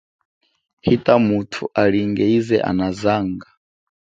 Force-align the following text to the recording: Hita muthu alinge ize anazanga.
Hita 0.85 1.13
muthu 1.27 1.63
alinge 1.81 2.25
ize 2.37 2.57
anazanga. 2.69 3.47